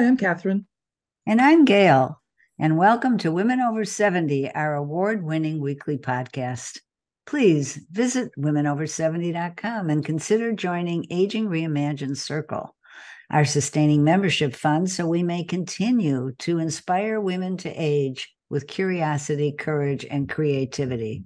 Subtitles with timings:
[0.00, 0.64] Hi, I'm Catherine.
[1.26, 2.22] And I'm Gail.
[2.58, 6.78] And welcome to Women Over 70, our award winning weekly podcast.
[7.26, 12.74] Please visit womenover70.com and consider joining Aging Reimagined Circle,
[13.30, 19.52] our sustaining membership fund, so we may continue to inspire women to age with curiosity,
[19.52, 21.24] courage, and creativity.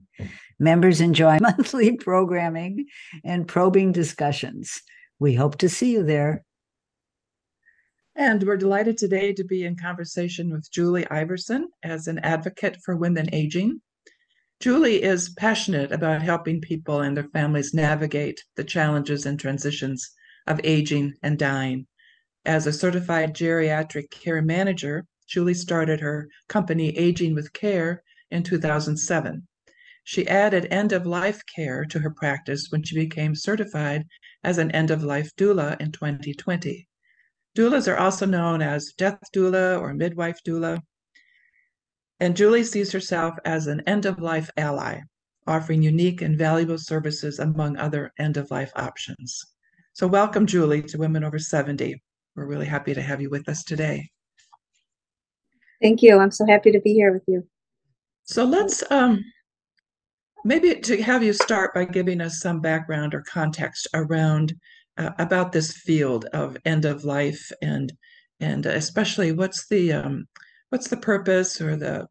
[0.58, 2.86] Members enjoy monthly programming
[3.22, 4.82] and probing discussions.
[5.20, 6.44] We hope to see you there.
[8.16, 12.95] And we're delighted today to be in conversation with Julie Iverson as an advocate for
[12.95, 13.80] women aging.
[14.60, 20.12] Julie is passionate about helping people and their families navigate the challenges and transitions
[20.46, 21.88] of aging and dying.
[22.45, 29.48] As a certified geriatric care manager, Julie started her company Aging with Care in 2007.
[30.05, 34.05] She added end of life care to her practice when she became certified
[34.44, 36.86] as an end of life doula in 2020.
[37.56, 40.80] Doulas are also known as death doula or midwife doula.
[42.19, 45.00] And Julie sees herself as an end of life ally,
[45.47, 49.41] offering unique and valuable services among other end of life options.
[49.92, 52.02] So, welcome, Julie, to Women Over 70.
[52.34, 54.10] We're really happy to have you with us today.
[55.80, 56.19] Thank you.
[56.19, 57.47] I'm so happy to be here with you.
[58.25, 59.25] So, let's um,
[60.44, 64.55] maybe to have you start by giving us some background or context around
[64.97, 67.92] uh, about this field of end of life and
[68.41, 70.27] and especially what's the um,
[70.70, 72.06] what's the purpose or the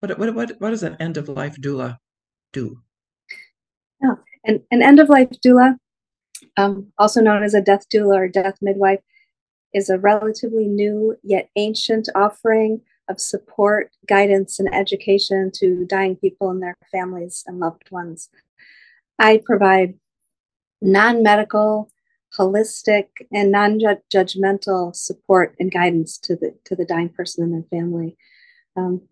[0.00, 1.98] what what what what does an end of life doula
[2.52, 2.78] do?
[4.02, 5.76] Yeah, an, an end of life doula,
[6.56, 9.00] um, also known as a death doula or death midwife,
[9.74, 16.50] is a relatively new yet ancient offering of support, guidance, and education to dying people
[16.50, 18.28] and their families and loved ones.
[19.18, 19.94] I provide
[20.80, 21.90] non medical
[22.36, 28.16] holistic and non-judgmental support and guidance to the to the dying person and their family.
[28.76, 29.02] Um,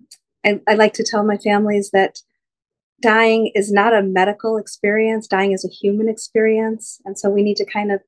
[0.45, 2.21] I, I like to tell my families that
[3.01, 5.27] dying is not a medical experience.
[5.27, 8.01] Dying is a human experience, and so we need to kind of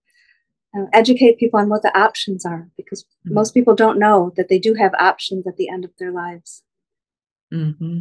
[0.77, 3.35] uh, educate people on what the options are because mm-hmm.
[3.35, 6.63] most people don't know that they do have options at the end of their lives.
[7.53, 8.01] Mm-hmm.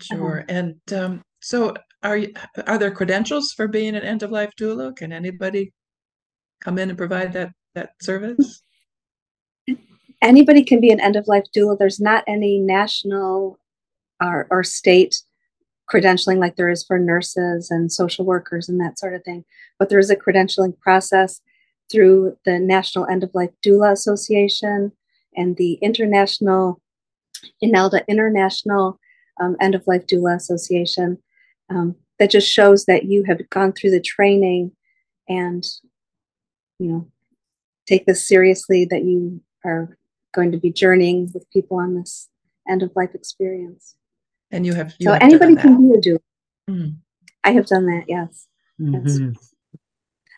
[0.00, 0.40] Sure.
[0.40, 0.46] Uh-huh.
[0.48, 2.20] And um, so, are
[2.66, 4.94] are there credentials for being an end of life doula?
[4.96, 5.72] Can anybody
[6.60, 8.62] come in and provide that that service?
[10.22, 11.78] Anybody can be an end of life doula.
[11.78, 13.58] There's not any national
[14.22, 15.16] or, or state
[15.92, 19.44] credentialing like there is for nurses and social workers and that sort of thing.
[19.78, 21.40] But there is a credentialing process
[21.92, 24.92] through the National End of Life Doula Association
[25.36, 26.80] and the International
[27.62, 28.98] INELDA International
[29.40, 31.18] um, End of Life Doula Association
[31.68, 34.72] um, that just shows that you have gone through the training
[35.28, 35.64] and
[36.78, 37.08] you know
[37.86, 39.96] take this seriously that you are
[40.34, 42.28] going to be journeying with people on this
[42.68, 43.94] end of life experience.
[44.50, 46.18] And you have you so have anybody can be a doula
[46.70, 46.90] mm-hmm.
[47.42, 48.46] i have done that yes,
[48.80, 49.04] mm-hmm.
[49.32, 49.54] yes.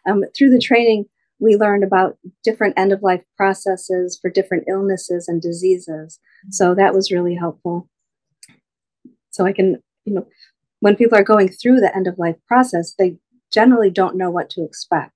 [0.08, 1.06] Um, through the training
[1.38, 6.18] we learned about different end of life processes for different illnesses and diseases.
[6.50, 7.90] So that was really helpful.
[9.30, 10.26] So i can you know
[10.80, 13.16] when people are going through the end of life process they
[13.52, 15.15] generally don't know what to expect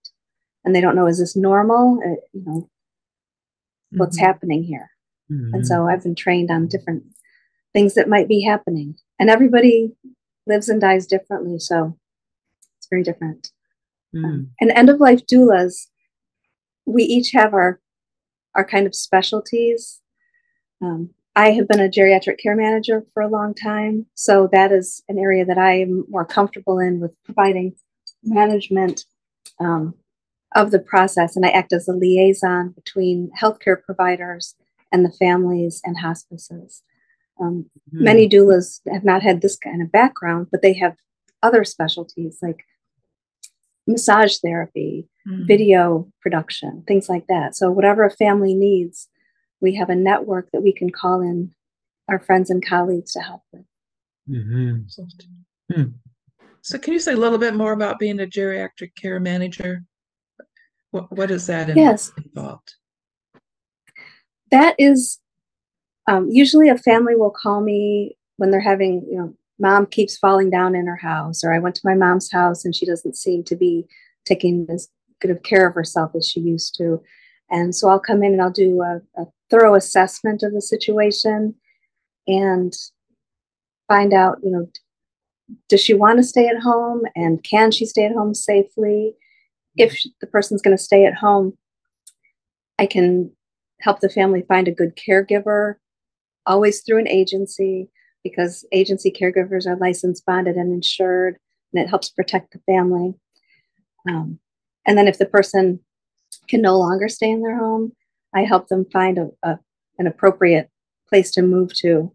[0.65, 2.69] and they don't know is this normal uh, you know
[3.93, 4.27] what's mm-hmm.
[4.27, 4.91] happening here
[5.31, 5.55] mm-hmm.
[5.55, 7.05] and so i've been trained on different
[7.73, 9.93] things that might be happening and everybody
[10.47, 11.97] lives and dies differently so
[12.79, 13.51] it's very different
[14.15, 14.25] mm.
[14.25, 15.87] um, and end of life doulas
[16.87, 17.81] we each have our
[18.55, 20.01] our kind of specialties
[20.83, 25.03] um, i have been a geriatric care manager for a long time so that is
[25.09, 27.75] an area that i am more comfortable in with providing
[28.23, 29.05] management
[29.61, 29.95] um,
[30.55, 34.55] of the process, and I act as a liaison between healthcare providers
[34.93, 36.83] and the families and hospices.
[37.41, 38.05] Um, mm-hmm.
[38.05, 40.97] Many doulas have not had this kind of background, but they have
[41.43, 42.65] other specialties like
[43.87, 45.47] massage therapy, mm-hmm.
[45.47, 47.57] video production, things like that.
[47.57, 49.09] So, whatever a family needs,
[49.61, 51.55] we have a network that we can call in
[52.09, 53.65] our friends and colleagues to help with.
[54.29, 55.75] Mm-hmm.
[55.75, 55.91] Hmm.
[56.63, 59.85] So, can you say a little bit more about being a geriatric care manager?
[60.91, 62.13] What, what is that in, yes.
[62.17, 62.75] involved?
[64.51, 65.19] That is
[66.07, 70.51] um, usually a family will call me when they're having, you know, mom keeps falling
[70.51, 73.45] down in her house, or I went to my mom's house and she doesn't seem
[73.45, 73.87] to be
[74.25, 74.89] taking as
[75.21, 77.03] good of care of herself as she used to.
[77.51, 81.55] And so I'll come in and I'll do a, a thorough assessment of the situation
[82.27, 82.73] and
[83.87, 84.69] find out, you know,
[85.69, 89.15] does she want to stay at home and can she stay at home safely?
[89.81, 91.57] If the person's going to stay at home,
[92.79, 93.31] I can
[93.81, 95.77] help the family find a good caregiver,
[96.47, 97.89] always through an agency,
[98.23, 101.39] because agency caregivers are licensed, bonded, and insured,
[101.73, 103.15] and it helps protect the family.
[104.09, 104.39] Um,
[104.87, 105.81] and then if the person
[106.49, 107.93] can no longer stay in their home,
[108.35, 109.59] I help them find a, a
[109.99, 110.71] an appropriate
[111.09, 112.15] place to move to.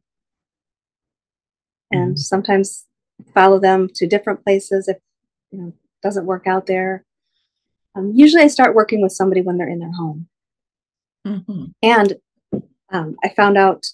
[1.92, 2.20] And Mhm.
[2.20, 2.88] sometimes
[3.34, 4.98] follow them to different places if
[5.52, 7.06] you know doesn't work out there.
[7.96, 10.28] Um, usually, I start working with somebody when they're in their home.
[11.26, 11.74] Mhm.
[11.82, 12.14] And
[12.92, 13.86] um, I found out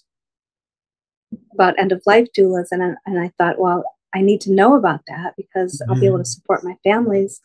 [1.54, 3.84] about end of life doulas, and I, and I thought, well,
[4.14, 7.40] I need to know about that because I'll be able to support my families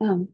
[0.00, 0.28] um,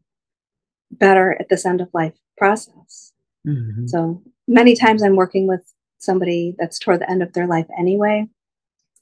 [0.91, 3.11] better at this end of life process.
[3.45, 3.89] Mhm.
[3.89, 8.29] So many times I'm working with somebody that's toward the end of their life anyway.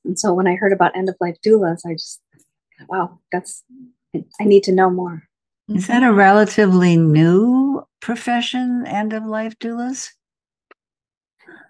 [0.03, 2.21] And so when I heard about end of life doulas, I just,
[2.87, 3.63] wow, that's,
[4.39, 5.28] I need to know more.
[5.75, 10.09] Is that a relatively new profession, end of life doulas?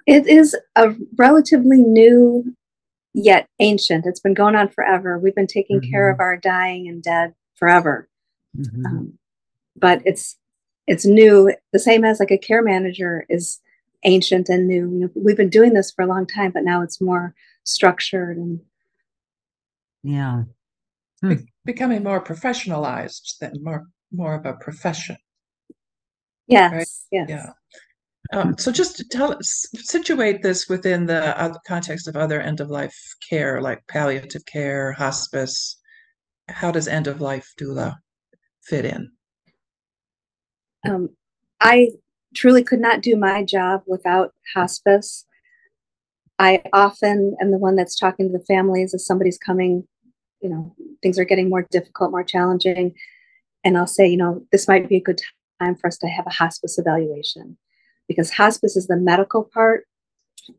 [0.06, 2.56] It is a relatively new
[3.14, 4.06] yet ancient.
[4.06, 5.20] It's been going on forever.
[5.20, 8.08] We've been taking care of our dying and dead forever.
[8.58, 8.86] Mhm.
[8.86, 9.20] Um,
[9.76, 10.38] but it's
[10.88, 13.62] it's new, the same as like a care manager is
[14.06, 14.90] ancient and new.
[14.92, 17.36] You know, we've been doing this for a long time, but now it's more
[17.66, 18.62] structured and
[20.04, 20.44] Yeah.
[21.70, 25.18] Becoming more professionalized than more more of a profession.
[26.48, 26.88] yes, Right.
[27.12, 27.30] yes.
[27.30, 27.52] Yeah.
[28.34, 32.72] Um, so just to tell us, situate this within the context of other end of
[32.72, 32.98] life
[33.30, 35.80] care, like palliative care, hospice.
[36.48, 37.98] How does end of life doula
[38.64, 39.12] fit in?
[40.90, 41.10] Um,
[41.62, 41.90] I
[42.34, 45.24] truly could not do my job without hospice.
[46.40, 49.88] I often am the one that's talking to the families as somebody's coming,
[50.42, 52.94] you know, things are getting more difficult, more challenging.
[53.64, 55.22] And I'll say, you know, this might be a good
[55.62, 57.58] time for us to have a hospice evaluation
[58.08, 59.86] because hospice is the medical part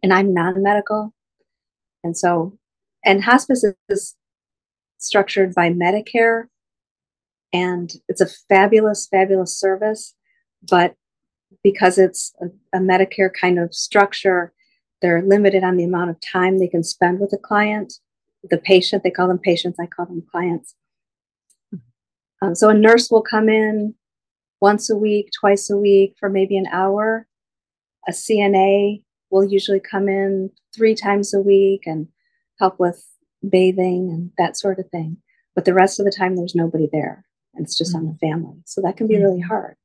[0.03, 1.12] and I'm non medical.
[2.05, 2.59] And so,
[3.05, 4.17] and hospice is
[4.99, 6.44] structured by Medicare
[7.53, 10.15] and it's a fabulous, fabulous service.
[10.69, 10.94] But
[11.65, 14.53] because it's a, a Medicare kind of structure,
[15.03, 17.94] they're limited on the amount of time they can spend with a client,
[18.42, 19.02] the patient.
[19.02, 20.75] They call them patients, I call them clients.
[22.42, 23.94] Um, so a nurse will come in
[24.60, 27.26] once a week, twice a week for maybe an hour.
[28.08, 32.08] A CNA will usually come in three times a week and
[32.58, 33.06] help with
[33.46, 35.19] bathing and that sort of thing.
[35.54, 38.56] But the rest of the time, there's nobody there and it's just on the family.
[38.64, 39.76] So that can be really hard.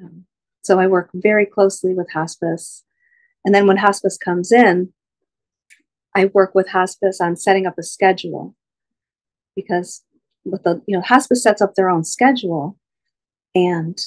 [0.00, 0.26] Um,
[0.62, 2.84] so I work very closely with hospice.
[3.44, 4.92] And then when hospice comes in,
[6.14, 8.54] I work with hospice on setting up a schedule
[9.56, 10.02] because
[10.44, 12.78] with the, you know, hospice sets up their own schedule
[13.54, 13.98] and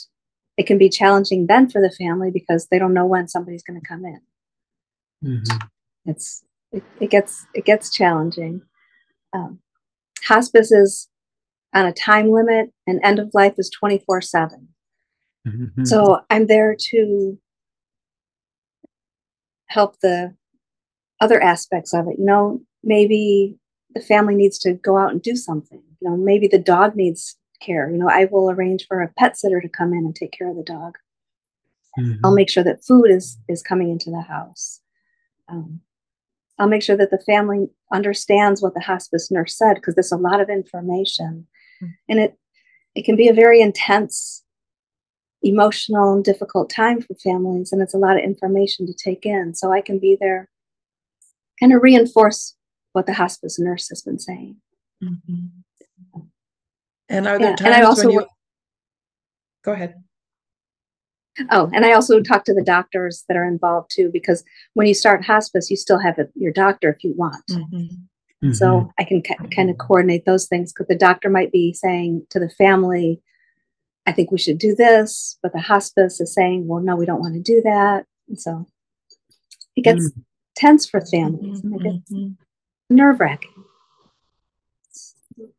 [0.58, 3.80] it can be challenging then for the family because they don't know when somebody's going
[3.80, 4.22] to come in.
[5.24, 5.70] Mhm.
[6.06, 8.62] It's, it, it gets, it gets challenging.
[9.34, 9.60] Um,
[10.26, 11.10] hospice is
[11.74, 14.70] on a time limit and end of life is 24 seven.
[15.46, 15.86] Mhm.
[15.86, 17.38] So I'm there to
[19.68, 20.36] help the
[21.20, 22.18] other aspects of it.
[22.20, 23.58] You know, maybe
[23.94, 25.82] the family needs to go out and do something.
[26.00, 27.90] You know, maybe the dog needs care.
[27.90, 30.50] You know, I will arrange for a pet sitter to come in and take care
[30.50, 30.98] of the dog.
[31.98, 32.20] Mhm.
[32.24, 34.82] I'll make sure that food is is coming into the house.
[35.48, 35.82] Um,
[36.60, 40.18] I'll make sure that the family understands what the hospice nurse said because there's a
[40.18, 41.48] lot of information,
[41.82, 41.94] Mm.
[42.10, 42.38] and it
[42.96, 44.44] it can be a very intense,
[45.44, 49.54] emotional, and difficult time for families, and it's a lot of information to take in.
[49.54, 50.50] So I can be there,
[51.60, 52.56] kind of reinforce
[52.94, 54.58] what the hospice nurse has been saying.
[55.04, 55.50] Mhm.
[57.10, 58.30] And are there Yeah, times and I also when you work-
[59.64, 60.04] go ahead?
[61.52, 64.94] Oh, and I also talk to the doctors that are involved too, because when you
[64.96, 67.46] start hospice, you still have a, your doctor if you want.
[67.48, 68.08] Mhm.
[68.44, 68.56] Mhm.
[68.56, 72.26] So I can ki- kind of coordinate those things because the doctor might be saying
[72.32, 73.22] to the family,
[74.08, 77.20] I think we should do this, but the hospice is saying, well, no, we don't
[77.22, 78.06] want to do that.
[78.28, 78.66] And so
[79.76, 80.24] it gets Mm.
[80.58, 82.36] Tense for families and it gets Mhm.
[82.90, 83.54] nerve wracking.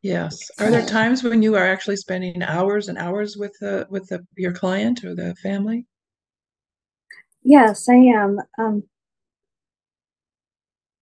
[0.02, 0.50] Yes.
[0.58, 4.26] Are there times when you are actually spending hours and hours with the with the
[4.36, 5.86] your client or the family?
[7.42, 8.40] Yes, I am.
[8.58, 8.82] Um,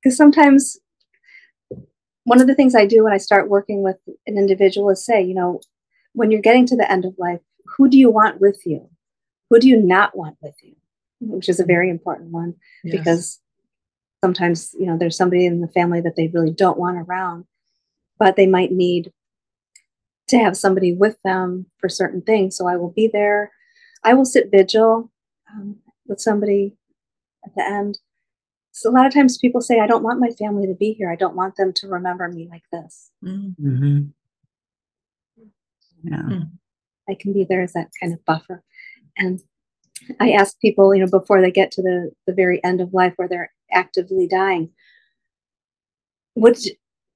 [0.03, 0.79] because sometimes
[2.25, 5.23] one of the things I do when I start working with an individual is say,
[5.23, 5.61] you know,
[6.13, 8.91] when you're getting to the end of life, who do you want with you?
[9.49, 10.77] Who do you not want with you?
[11.21, 12.93] Which is a very important one Yes.
[12.99, 13.41] because
[14.27, 17.45] sometimes, you know, there's somebody in the family that they really don't want around,
[18.19, 19.13] but they might need
[20.29, 22.57] to have somebody with them for certain things.
[22.57, 23.53] So I will be there.
[24.03, 25.11] I will sit vigil.
[25.53, 25.77] Um,
[26.09, 26.77] with somebody
[27.45, 27.99] at the end.
[28.73, 31.11] So a lot of times people say, I don't want my family to be here.
[31.11, 33.11] I don't want them to remember me like this.
[33.25, 33.57] Mm.
[33.57, 33.99] hmm
[36.03, 36.41] Yeah.
[37.09, 38.63] I can be there as that kind of buffer.
[39.17, 39.41] And
[40.21, 43.15] I ask people, you know, before they get to the, the very end of life
[43.17, 44.71] where they're actively dying,
[46.35, 46.59] what,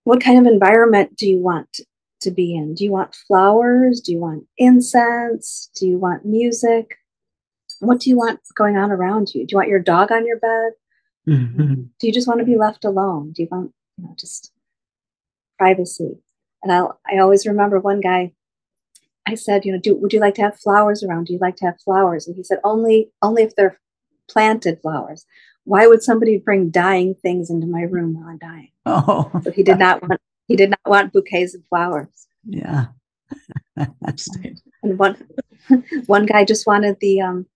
[0.04, 1.80] what kind of environment do you want
[2.20, 2.74] to be in?
[2.74, 4.00] Do you want flowers?
[4.00, 5.70] Do you want incense?
[5.74, 6.96] Do you want music?
[7.80, 9.46] What do you want going on around you?
[9.46, 10.72] Do you want your dog on your bed?
[11.26, 13.32] hmm Do you just want to be left alone?
[13.32, 14.52] Do you want, you know, just
[15.58, 16.18] privacy?
[16.62, 18.32] And I I always remember one guy.
[19.26, 21.26] I said, you know, do would you like to have flowers around?
[21.26, 22.26] Do you like to have flowers?
[22.26, 23.78] And he said, only only if they're
[24.28, 25.24] planted flowers.
[25.72, 28.70] Why would somebody bring dying things into my room while I'm dying?
[28.86, 32.08] Oh, So he did not want he did not want bouquets of flowers.
[32.44, 32.86] yeah.
[34.82, 35.16] And one
[36.06, 37.46] one guy just wanted the um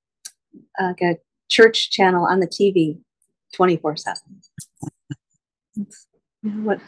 [0.79, 1.19] uh, like a
[1.49, 2.99] church channel on the TV,
[3.53, 4.41] twenty four seven.
[6.43, 6.79] What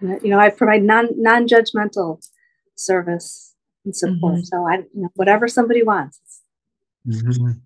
[0.00, 2.10] you know, I provide non non judgmental
[2.74, 4.38] service and support.
[4.40, 4.46] Mhm.
[4.46, 6.18] So I, you know, whatever somebody wants.
[7.06, 7.60] Mhm.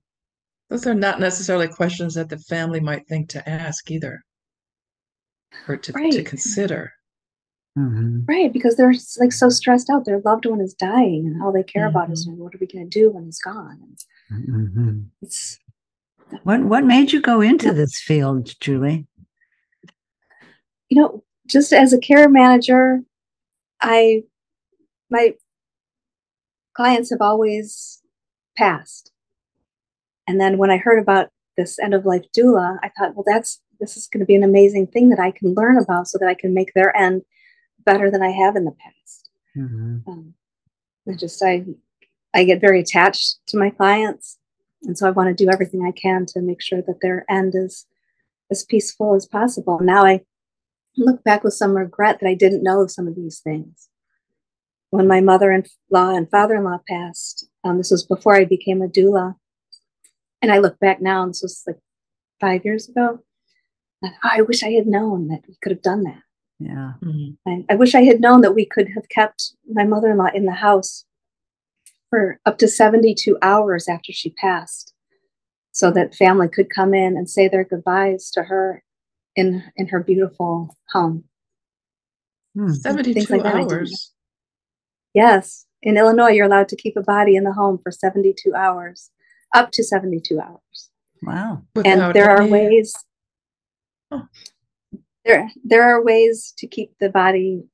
[0.69, 4.25] Those are not necessarily questions that the family might think to ask either,
[5.69, 6.27] or to, to Right.
[6.27, 6.93] consider.
[7.79, 8.27] Mhm.
[8.27, 10.05] Right, because they're like so stressed out.
[10.07, 12.89] Their loved one is dying, and all they care about is what are we going
[12.89, 13.79] to do when he's gone?
[14.31, 15.11] And Mhm.
[15.23, 15.59] it's
[16.43, 17.73] What what made you go into Yeah.
[17.75, 19.07] this field, Julie?
[20.89, 23.03] you know, just as a care manager,
[23.81, 24.25] I
[25.11, 25.35] my
[26.75, 28.03] clients have always
[28.57, 29.13] passed.
[30.27, 33.61] And then when I heard about this end of life doula, I thought, well, that's
[33.81, 36.29] this is going to be an amazing thing that I can learn about so that
[36.29, 37.23] I can make their end
[37.85, 39.31] better than I have in the past.
[39.57, 40.07] Mhm.
[40.07, 40.35] Um,
[41.09, 41.65] I just I
[42.35, 44.39] I get very attached to my clients,
[44.83, 47.55] and so I want to do everything I can to make sure that their end
[47.55, 47.87] is
[48.51, 49.81] as peaceful as possible.
[49.81, 50.25] Now I
[50.97, 53.89] look back with some regret that I didn't know some of these things.
[54.91, 59.37] When my mother-in-law and father-in-law passed, um, this was before I became a doula,
[60.43, 61.79] and I look back now, and this was like
[62.41, 63.21] five years ago.
[64.03, 66.23] And, oh, I wish I had known that we could have done that.
[66.59, 66.93] Yeah.
[67.47, 70.31] I, I wish I had known that we could have kept my mother in law
[70.35, 71.05] in the house
[72.09, 74.95] for up to 72 hours after she passed
[75.73, 78.83] so that family could come in and say their goodbyes to her
[79.35, 81.25] in in her beautiful home.
[82.55, 82.73] Hmm.
[82.73, 83.77] 72 like that I didn't know.
[83.77, 84.13] hours.
[85.13, 89.11] Yes, in Illinois, you're allowed to keep a body in the home for 72 hours,
[89.55, 90.91] up to 72 hours.
[91.23, 91.63] Wow.
[91.77, 92.95] and without there are ways
[94.13, 94.29] Oh.
[95.25, 97.65] there there are ways to keep the body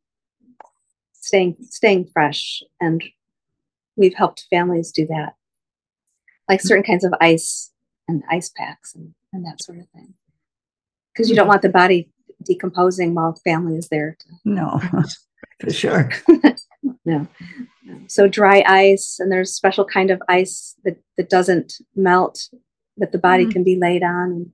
[1.13, 3.03] staying staying fresh and
[3.97, 5.35] we've helped families do that
[6.49, 6.69] like hmm.
[6.69, 7.71] certain kinds of ice
[8.09, 10.15] and ice packs and, and that sort of thing
[11.13, 11.41] because you hmm.
[11.41, 12.11] don't want the body
[12.45, 14.81] decomposing while family is there to, No,
[15.61, 16.11] for sure.
[17.05, 17.29] no
[18.07, 22.49] so dry ice and there's a special kind of ice that that doesn't melt
[22.97, 23.53] that the body Mm.
[23.53, 24.53] can be laid on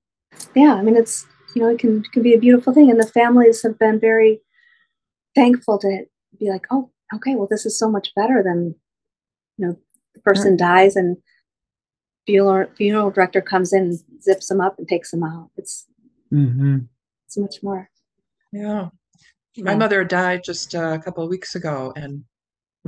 [0.55, 3.07] yeah i mean it's you know it can can be a beautiful thing and the
[3.07, 4.41] families have been very
[5.35, 6.05] thankful to
[6.39, 8.75] be like oh okay well this is so much better than
[9.57, 9.77] you know
[10.15, 11.17] the person dies and
[12.27, 15.87] funeral funeral director comes in and zips them up and takes them out it's
[16.31, 16.79] hmm
[17.27, 17.91] it's much more
[18.53, 18.89] Yeah.
[19.57, 19.79] My Yeah.
[19.79, 22.25] mother died just uh, a couple of weeks ago, and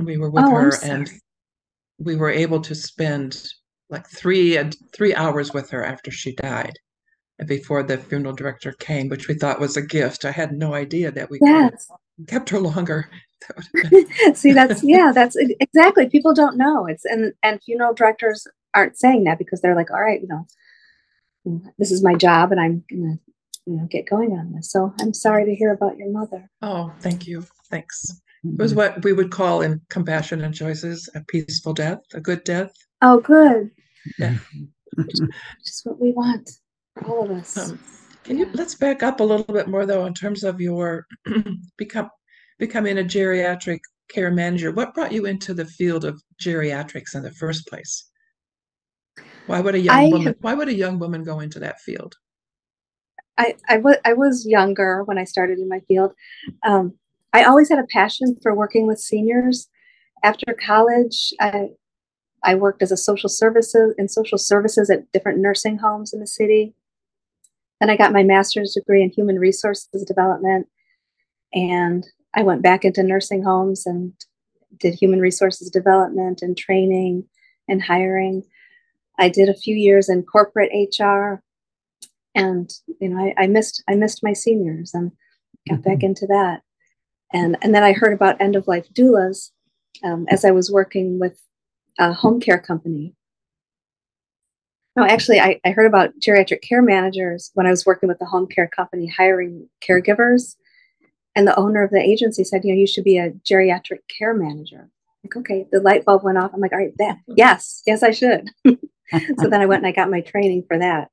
[0.05, 1.09] we were with oh her, and
[1.99, 3.43] we were able to spend
[3.89, 6.73] like three and three hours with her after she died,
[7.39, 10.25] and before the funeral director came, which we thought was a gift.
[10.25, 11.87] I had no idea that we yes
[12.27, 13.09] kept her longer.
[13.47, 16.07] That would have been- See, that's yeah, that's exactly.
[16.07, 16.85] People don't know.
[16.85, 20.45] It's and and funeral directors aren't saying that because they're like, all right, you know,
[21.79, 23.17] this is my job, and I'm gonna,
[23.65, 24.71] you know, get going on this.
[24.71, 26.51] So I'm sorry to hear about your mother.
[26.61, 27.43] oh, thank you.
[27.71, 28.21] Thanks.
[28.43, 32.43] It was what we would call in compassion and choices a peaceful death, a good
[32.43, 32.71] death.
[33.01, 33.69] Oh, good.
[34.17, 34.37] Yeah.
[35.63, 36.49] Just what we want
[36.95, 37.57] for all of us.
[37.57, 37.79] Um,
[38.23, 41.05] can you let's back up a little bit more though in terms of your
[41.77, 42.09] become
[42.59, 43.79] becoming a geriatric
[44.09, 44.71] care manager.
[44.71, 48.09] What brought you into the field of geriatrics in the first place?
[49.47, 52.15] Why would a young I woman why would a young woman go into that field?
[53.37, 56.13] I, I, wa- I was younger when I started in my field.
[56.63, 56.93] Um,
[57.33, 59.69] I always had a passion for working with seniors.
[60.23, 61.69] After college, I,
[62.43, 66.27] I worked as a social services in social services at different nursing homes in the
[66.27, 66.73] city.
[67.79, 70.67] Then I got my master's degree in human resources development,
[71.53, 74.13] and I went back into nursing homes and
[74.79, 77.25] did human resources development and training
[77.67, 78.43] and hiring.
[79.17, 81.41] I did a few years in corporate HR,
[82.35, 82.69] and
[82.99, 85.11] you know, I, I missed I missed my seniors and
[85.69, 86.07] got back mm-hmm.
[86.07, 86.61] into that.
[87.33, 89.51] And and then I heard about end of life doulas
[90.03, 91.41] um, as I was working with
[91.99, 93.15] a home care company.
[94.95, 98.25] No, actually, I, I heard about geriatric care managers when I was working with the
[98.25, 100.55] home care company hiring caregivers.
[101.33, 104.33] And the owner of the agency said, you know, you should be a geriatric care
[104.33, 104.89] manager.
[105.23, 106.51] Like, okay, the light bulb went off.
[106.53, 108.49] I'm like, all right, that, yes, yes, I should.
[108.65, 111.09] so then I went and I got my training for that.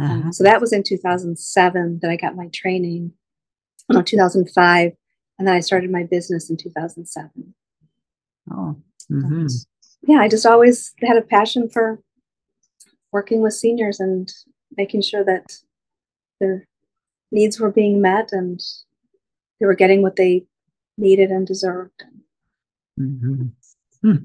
[0.00, 0.14] Um, uh-huh.
[0.14, 3.12] Um, so that was in 2007 that I got my training.
[3.88, 4.92] No, 2005,
[5.38, 7.54] and then I started my business in 2007.
[8.50, 8.76] Oh,
[9.10, 9.46] mm-hmm.
[10.06, 12.00] yeah, I just always had a passion for
[13.12, 14.32] working with seniors and
[14.76, 15.56] making sure that
[16.40, 16.66] their
[17.30, 18.60] needs were being met and
[19.60, 20.44] they were getting what they
[20.98, 22.02] needed and deserved.
[22.98, 23.44] Mm-hmm.
[24.02, 24.16] Hmm.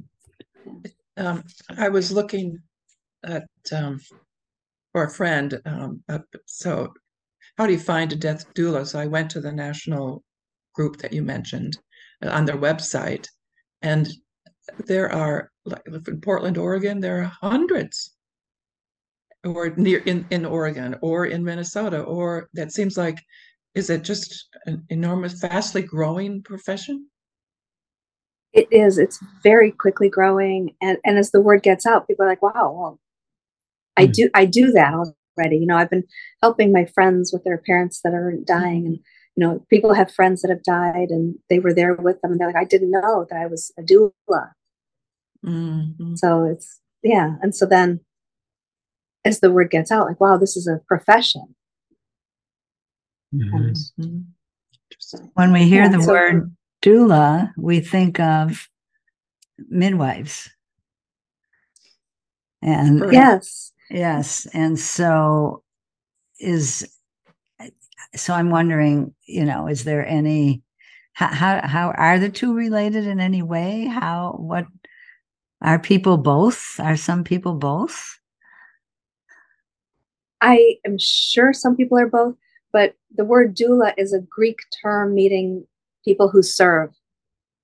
[1.15, 1.43] Um,
[1.77, 2.59] I was looking
[3.23, 4.01] at um,
[4.91, 5.59] for a friend.
[5.65, 6.93] Um, uh, so,
[7.57, 8.85] how do you find a death doula?
[8.85, 10.23] So, I went to the national
[10.77, 11.77] group that you mentioned
[12.23, 13.27] uh, on their website,
[13.81, 14.07] and
[14.85, 18.13] there are like in Portland, Oregon, there are hundreds
[19.43, 23.17] or near in, in Oregon or in Minnesota, or that seems like
[23.75, 27.07] is it just an enormous, fastly growing profession?
[28.53, 28.97] It is.
[28.97, 32.71] It's very quickly growing, and and as the word gets out, people are like, "Wow,
[32.75, 32.99] well,
[33.95, 34.11] I hmm.
[34.11, 36.07] do I do that already." You know, I've been
[36.41, 38.99] helping my friends with their parents that are dying, and
[39.37, 42.39] you know, people have friends that have died, and they were there with them, and
[42.39, 44.51] they're like, "I didn't know that I was a doula."
[45.45, 46.15] Mm-hmm.
[46.15, 48.01] So it's yeah, and so then
[49.23, 51.55] as the word gets out, like, wow, this is a profession.
[53.33, 53.55] Mm-hmm.
[54.01, 54.25] And,
[55.35, 58.67] when we hear yeah, the so word doula, we think of
[59.69, 60.49] midwives.
[62.61, 64.47] And yes, yes.
[64.53, 65.63] And so
[66.39, 66.96] is
[68.15, 70.63] so I'm wondering, you know, is there any
[71.13, 73.85] how, how are the two related in any way?
[73.85, 74.67] How what
[75.61, 76.79] are people both?
[76.79, 78.19] Are some people both?
[80.41, 82.35] I am sure some people are both,
[82.71, 85.65] but the word doula is a Greek term meaning
[86.05, 86.91] people who serve.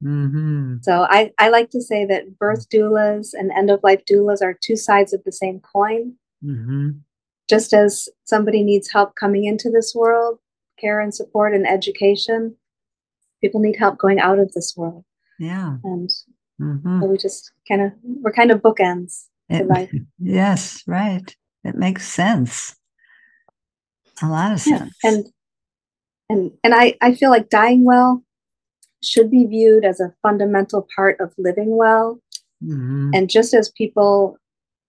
[0.04, 0.78] Mm-hmm.
[0.82, 4.58] So I, I like to say that birth doulas and end of life doulas are
[4.60, 6.15] two sides of the same coin.
[6.43, 6.89] Mm-hmm.
[7.53, 10.39] Just as somebody needs help coming into this world,
[10.79, 12.55] care and support and education,
[13.41, 15.03] people need help going out of this world.
[15.39, 15.77] Yeah.
[15.83, 16.09] And
[16.61, 17.01] mm-hmm.
[17.01, 19.91] so we just kind of, we're kind of bookends it, to life.
[20.19, 21.35] Yes, right.
[21.63, 22.75] It makes sense.
[24.21, 24.93] A lot of sense.
[25.03, 25.25] Yeah, and
[26.29, 28.23] and and I, I feel like dying well
[29.01, 32.19] should be viewed as a fundamental part of living well.
[32.63, 33.11] Mm-hmm.
[33.13, 34.37] And just as people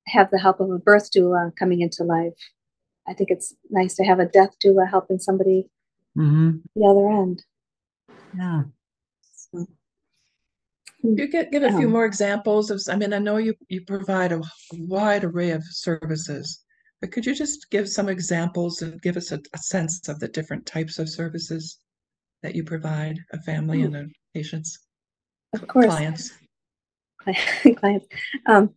[0.06, 2.34] have the help of a birth doula coming into life,
[3.06, 5.68] I think it's nice to have a death doula helping somebody
[6.16, 6.58] mm-hmm.
[6.74, 7.44] the other end.
[8.36, 8.62] Yeah.
[9.22, 9.66] So,
[11.02, 13.82] you get give a um, few more examples of i mean i know you you
[13.82, 14.40] provide a
[14.72, 16.64] wide array of services
[17.04, 20.28] but could you just give some examples and give us a, a sense of the
[20.28, 21.78] different types of services
[22.42, 24.78] that you provide a family and a patients?
[25.52, 25.84] Of course.
[25.84, 26.32] Clients.
[27.76, 28.06] clients.
[28.46, 28.70] Um,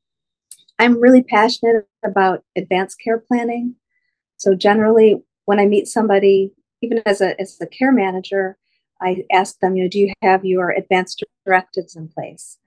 [0.78, 3.76] I'm really passionate about advanced care planning.
[4.38, 8.58] So generally, when I meet somebody, even as a as a care manager,
[9.02, 12.58] I ask them, you know, do you have your advanced directives in place?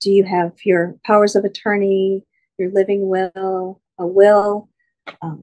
[0.00, 2.24] Do you have your powers of attorney,
[2.58, 4.68] your living will, a will?
[5.20, 5.42] um,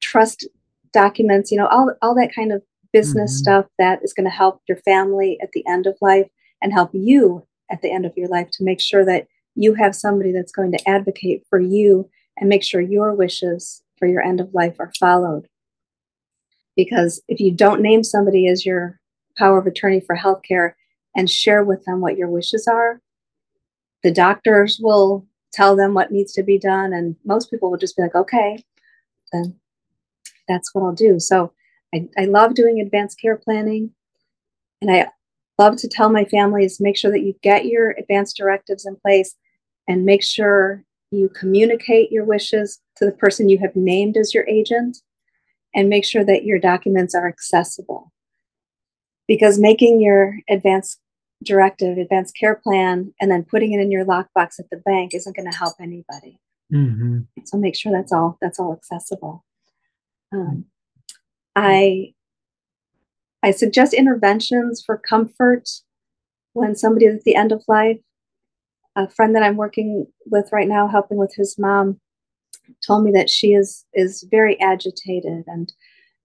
[0.00, 0.46] trust
[0.92, 3.42] documents, you know, all, all that kind of business mm-hmm.
[3.42, 6.28] stuff that is going to help your family at the end of life
[6.62, 9.94] and help you at the end of your life to make sure that you have
[9.94, 14.38] somebody that's going to advocate for you and make sure your wishes for your end
[14.38, 15.48] of life are followed.
[16.76, 19.00] Because if you don't name somebody as your
[19.38, 20.74] power of attorney for healthcare
[21.16, 23.00] and share with them what your wishes are,
[24.02, 26.92] the doctors will tell them what needs to be done.
[26.92, 28.62] And most people will just be like, okay,
[29.32, 29.54] then
[30.48, 31.18] that's what I'll do.
[31.18, 31.54] So
[31.94, 33.90] I, I love doing advanced care planning.
[34.82, 35.06] And I
[35.58, 39.34] love to tell my families make sure that you get your advanced directives in place
[39.88, 44.46] and make sure you communicate your wishes to the person you have named as your
[44.48, 44.98] agent
[45.74, 48.12] and make sure that your documents are accessible.
[49.26, 51.00] Because making your advanced
[51.42, 55.36] directive, advanced care plan, and then putting it in your lockbox at the bank isn't
[55.36, 56.38] going to help anybody.
[56.72, 57.20] Mm-hmm.
[57.44, 59.44] So make sure that's all that's all accessible.
[60.32, 60.66] Um,
[61.54, 62.14] I
[63.42, 65.68] I suggest interventions for comfort
[66.54, 67.98] when somebody is at the end of life.
[68.96, 72.00] A friend that I'm working with right now, helping with his mom,
[72.86, 75.72] told me that she is is very agitated and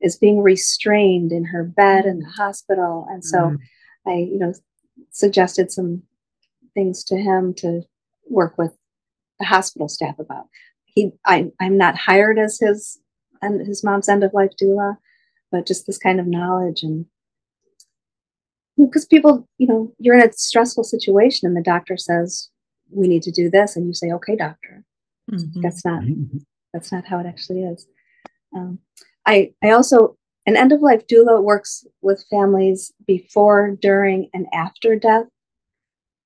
[0.01, 3.05] is being restrained in her bed in the hospital.
[3.09, 3.59] And so Mhm.
[4.05, 4.53] I, you know,
[5.11, 6.03] suggested some
[6.73, 7.81] things to him to
[8.29, 8.77] work with
[9.39, 10.47] the hospital staff about.
[10.85, 12.99] He, I, I'm not hired as his
[13.41, 14.97] and his mom's end of life doula,
[15.51, 17.05] but just this kind of knowledge and
[18.77, 22.49] because people, you know, you're in a stressful situation and the doctor says
[22.91, 24.85] we need to do this, and you say, "Okay, doctor."
[25.31, 25.61] Mhm.
[25.61, 26.45] That's not Mhm.
[26.73, 27.87] that's not how it actually is.
[28.55, 28.79] Um,
[29.25, 34.95] I I also an end of life doula works with families before, during, and after
[34.95, 35.27] death.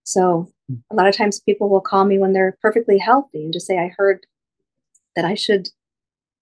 [0.03, 0.51] So
[0.91, 3.77] a lot of times people will call me when they're perfectly healthy and just say,
[3.79, 4.25] "I heard
[5.15, 5.69] that I should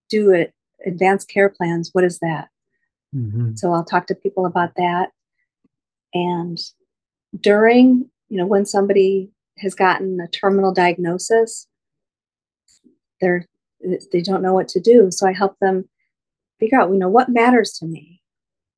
[0.10, 0.54] do it
[0.86, 1.90] advanced care plans.
[1.94, 2.50] What is that?"
[3.16, 3.58] Mhm.
[3.58, 5.12] So I'll talk to people about that.
[6.14, 6.60] And
[7.40, 11.68] during, you know, when somebody has gotten a terminal diagnosis,
[13.22, 13.46] they're
[14.12, 15.10] they don't know what to do.
[15.12, 15.90] So I help them
[16.60, 18.22] figure out, you know, what matters to me.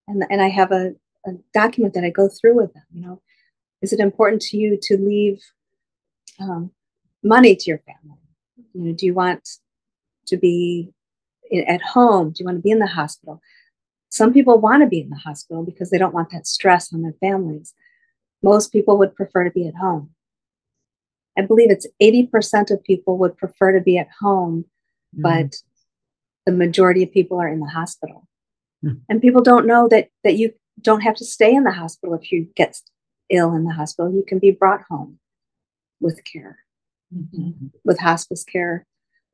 [0.08, 0.94] And and I have a,
[1.26, 3.22] a document that I go through with them, you know.
[3.82, 5.42] Is it important to you to leave
[6.40, 6.72] um,
[7.22, 8.18] money to your family?
[8.74, 9.48] You know, do you want
[10.28, 10.90] to be
[11.54, 12.32] i- at home?
[12.32, 13.42] Do you want to be in the hospital?
[14.10, 17.02] Some people want to be in the hospital because they don't want that stress on
[17.02, 17.74] their families.
[18.42, 20.12] Most people would prefer to be at home.
[21.38, 24.65] I believe it's 80% of people would prefer to be at home,
[25.13, 25.56] but
[26.46, 28.28] the majority of people are in the hospital.
[28.82, 28.93] Hmm.
[29.10, 32.32] And people don't know that that you don't have to stay in the hospital if
[32.32, 32.78] you get
[33.30, 34.12] ill in the hospital.
[34.12, 35.19] You can be brought home
[36.00, 36.60] with care
[37.15, 37.72] Mhm.
[37.86, 38.86] with hospice care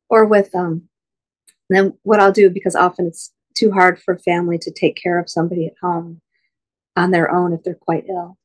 [0.09, 0.89] or with um
[1.69, 5.29] then what I'll do because often it's too hard for family to take care of
[5.29, 6.21] somebody at home
[6.95, 8.37] on their own if they're quite ill.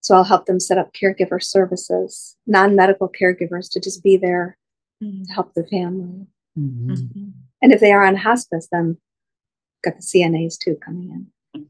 [0.00, 4.56] So I'll help them set up caregiver services, non-medical caregivers to just be there
[5.02, 5.26] Mhm.
[5.26, 6.26] to help the family.
[6.56, 6.86] Mhm.
[6.86, 7.32] Mhm.
[7.62, 8.98] And if they are on hospice, then
[9.82, 11.10] got the CNAs too coming
[11.54, 11.68] in.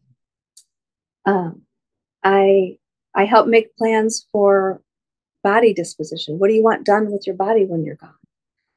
[1.25, 1.67] Um,
[2.23, 2.79] I
[3.15, 4.83] I help make plans for
[5.43, 6.39] body disposition.
[6.39, 8.15] What do you want done with your body when you're gone?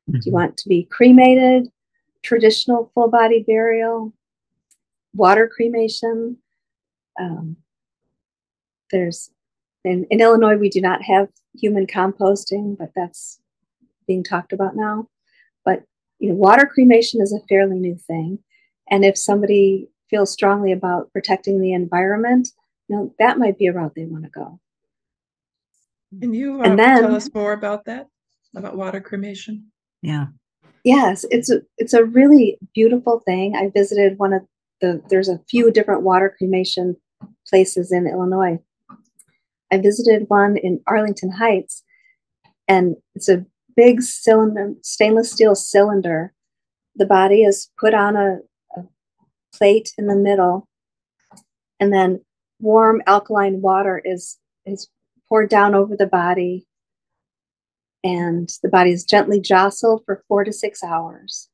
[0.09, 1.71] Do you want to be cremated,
[2.23, 4.13] traditional full body burial,
[5.13, 6.41] water cremation?
[7.19, 7.57] Um,
[8.89, 9.31] there's
[9.83, 13.39] in, in Illinois, we do not have human composting, but that's
[14.07, 15.07] being talked about now.
[15.65, 15.83] But
[16.19, 18.39] you know, water cremation is a fairly new thing,
[18.89, 22.49] and if somebody feels strongly about protecting the environment,
[22.87, 24.59] you know, that might be a route they want to go.
[26.19, 28.07] Can you And uh, then- tell us more about that?
[28.53, 29.71] About water cremation?
[30.01, 30.25] Yeah.
[30.83, 33.55] Yes, it's a it's a really beautiful thing.
[33.55, 34.41] I visited one of
[34.81, 36.97] the there's a few different water cremation
[37.47, 38.59] places in Illinois.
[39.71, 41.83] I visited one in Arlington Heights,
[42.67, 46.33] and it's a big cylinder, stainless steel cylinder.
[46.95, 48.39] The body is put on a,
[48.75, 48.83] a
[49.53, 50.67] plate in the middle,
[51.79, 52.21] and then
[52.59, 54.89] warm alkaline water is is
[55.27, 56.67] poured down over the body
[58.03, 61.49] and the body is gently jostled for four to six hours.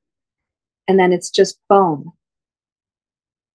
[0.88, 2.12] And then it's just bone.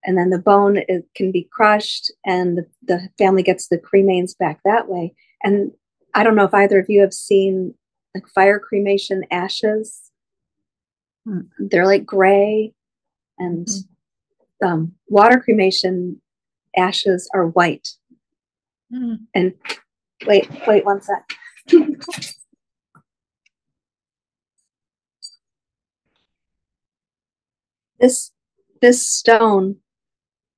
[0.04, 4.36] And then the bone it can be crushed, and the, the family gets the cremains
[4.36, 5.14] back that way.
[5.42, 5.72] And
[6.14, 7.74] I don't know if either of you have seen
[8.14, 10.10] like fire cremation ashes.
[11.24, 11.42] Hmm.
[11.58, 12.74] They're like gray,
[13.38, 13.68] and
[14.62, 16.20] um, water cremation
[16.76, 17.88] ashes are white.
[18.92, 19.26] Mhm.
[19.34, 19.54] And
[20.26, 21.30] wait, wait one sec.
[28.00, 28.32] this
[28.80, 29.76] this stone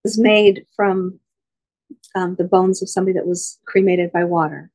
[0.05, 1.19] is made from
[2.14, 4.71] um, the bones of somebody that was cremated by water,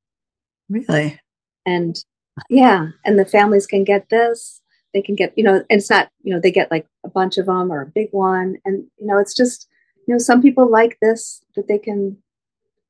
[0.70, 1.20] Really?
[1.66, 2.04] and
[2.50, 4.62] yeah, and the families can get this.
[4.94, 7.38] They can get, you know, and it's not, you know, they get like a bunch
[7.38, 9.68] of them or a big one, and you know, it's just,
[10.08, 12.18] you know, some people like this that they can,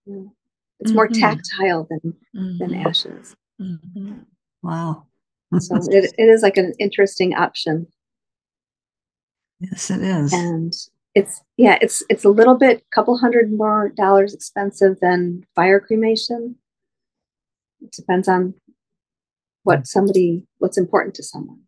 [0.05, 0.33] you know,
[0.79, 1.19] it's more Mhm.
[1.19, 2.13] tactile than
[2.59, 2.85] than Mhm.
[2.85, 3.35] ashes.
[3.59, 4.25] Mhm.
[4.63, 5.05] Wow.
[5.59, 7.87] So it, it is like an interesting option.
[9.59, 10.31] yes, it is.
[10.31, 10.73] and
[11.15, 16.55] it's yeah it's it's a little bit couple hundred more dollars expensive than fire cremation.
[17.81, 18.53] It depends on
[19.63, 21.61] what somebody what's important to someone.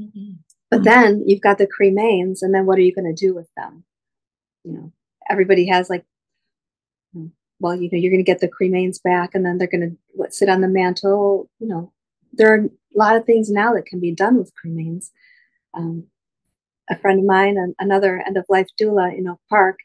[0.00, 0.38] Mhm.
[0.70, 3.48] but then you've got the cremains and then what are you going to do with
[3.56, 3.84] them?
[4.64, 4.92] You know
[5.30, 6.04] everybody has like
[7.60, 10.30] well you know you're going to get the cremains back and then they're going to
[10.30, 11.92] sit on the mantle you know.
[12.32, 15.10] There are a lot of things now that can be done with cremains.
[15.74, 16.04] Um,
[16.90, 19.78] a friend of mine an- another end of life doula in oak park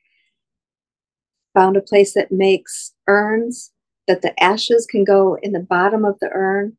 [1.54, 3.72] found a place that makes urns
[4.08, 6.78] that the ashes can go in the bottom of the urn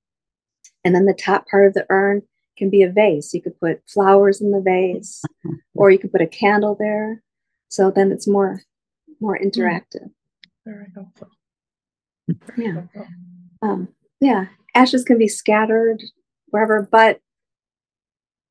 [0.84, 2.22] and then the top part of the urn
[2.56, 3.32] can be a vase.
[3.34, 5.22] You could put flowers in the vase,
[5.74, 7.22] or you could put a candle there.
[7.68, 8.62] So then it's more
[9.20, 10.10] more interactive.
[10.64, 11.28] Very helpful.
[12.56, 12.72] Yeah.
[12.72, 13.06] helpful.
[13.62, 13.88] Um,
[14.20, 16.02] yeah, ashes can be scattered
[16.48, 17.20] wherever, but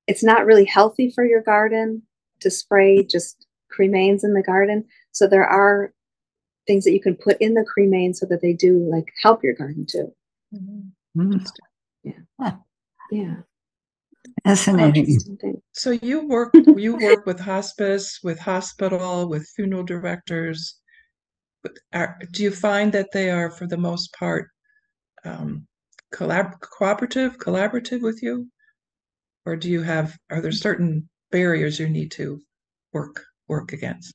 [0.08, 2.04] it's not really healthy for your garden
[2.42, 4.86] to spray just cremains in the garden.
[5.12, 5.94] So there are
[6.68, 9.54] things that you can put in the cremains so that they do like help your
[9.54, 10.13] garden too.
[10.54, 10.92] Mhm.
[11.16, 11.46] Mm,
[13.12, 13.36] Yeah,
[14.44, 15.06] Fascinating.
[15.06, 15.62] interesting thing.
[15.74, 20.80] So you work you work with hospice, with hospital, with funeral directors.
[21.94, 24.50] Are, do you find that they are, for the most part,
[25.24, 25.66] um,
[26.13, 28.50] collab cooperative, collaborative with you,
[29.46, 32.40] or do you have are there certain barriers you need to
[32.94, 34.14] work work against?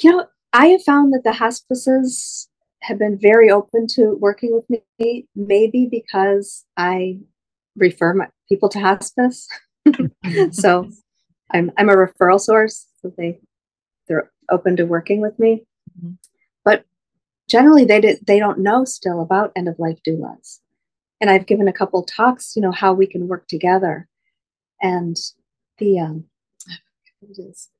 [0.00, 2.48] You know, I have found that the hospices
[2.82, 7.20] have been very open to working with me, maybe because I
[7.76, 9.46] refer my people to hospice.
[10.50, 10.88] so
[11.52, 13.38] I'm I'm a referral source, so they
[14.08, 15.64] they're open to working with me.
[15.98, 16.18] Mhm.
[16.64, 16.84] But
[17.48, 20.58] generally, they did they don't know still about end of life doulas,
[21.22, 24.08] and I've given a couple talks, you know, how we can work together,
[24.82, 25.16] and
[25.78, 26.24] the um,
[27.22, 27.70] it is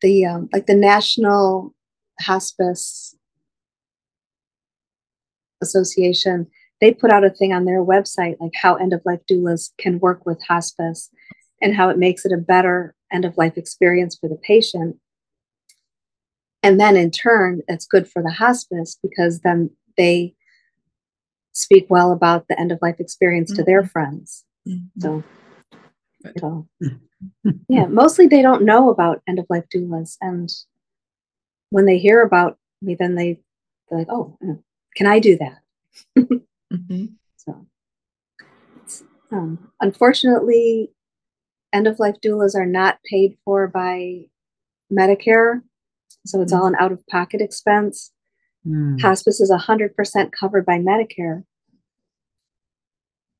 [0.00, 1.74] the um, like the National
[2.20, 3.16] Hospice
[5.60, 6.46] Association,
[6.80, 9.98] they put out a thing on their website like how end of life doulas can
[9.98, 11.10] work with hospice
[11.60, 14.96] and how it makes it a better end of life experience for the patient.
[16.62, 20.34] And then in turn, it's good for the hospice because then they
[21.58, 24.44] speak well about the end of life experience to their friends.
[24.66, 24.88] Mhm.
[24.98, 25.22] So,
[26.24, 26.68] you know,
[27.68, 30.48] yeah, mostly they don't know about end of life doulas, and
[31.70, 33.40] when they hear about me, then they
[33.88, 34.36] they're like, "Oh,
[34.96, 35.58] can I do that?"
[36.72, 37.14] Mhm.
[37.36, 37.66] So,
[38.82, 40.90] it's, um, unfortunately,
[41.72, 44.26] end of life doulas are not paid for by
[44.92, 45.62] Medicare,
[46.26, 48.12] so it's all an out of pocket expense.
[48.66, 51.44] Mm, Hospice is 100% covered by Medicare.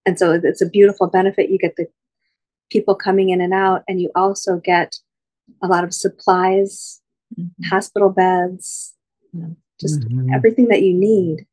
[0.07, 1.51] And so it's a beautiful benefit.
[1.51, 1.87] You get the
[2.71, 4.97] people coming in and out, and you also get
[5.63, 7.01] a lot of supplies,
[7.37, 7.51] Mhm.
[7.67, 8.95] hospital beds,
[9.33, 10.35] you know, just mhm.
[10.35, 11.47] everything that you need.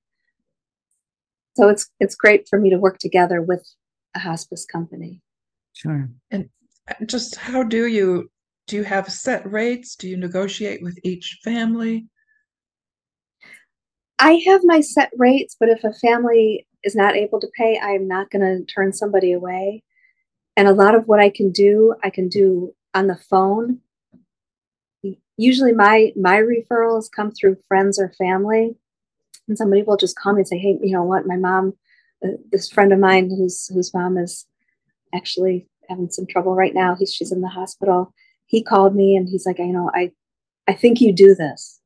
[1.57, 3.65] So it's it's great for me to work together with
[4.13, 5.21] a hospice company.
[5.73, 6.09] Sure.
[6.31, 6.49] And
[7.07, 8.29] Just how do you
[8.67, 9.95] do you have set rates?
[9.95, 12.07] Do you negotiate with each family?
[14.19, 17.91] I have my set rates, but if a family is not able to pay, I
[17.91, 19.83] am not going to turn somebody away.
[20.55, 23.79] And a lot of what I can do, I can do on the phone.
[25.37, 28.75] Usually my my referrals come through friends or family.
[29.47, 31.27] And somebody will just call me and say, "Hey, you know what?
[31.27, 31.73] My mom,
[32.23, 34.47] uh, this friend of mine whose whose mom is
[35.13, 36.95] actually having some trouble right now.
[36.95, 38.13] He's she's in the hospital.
[38.47, 40.11] He called me and he's like, "You know, I
[40.67, 41.81] I think you do this."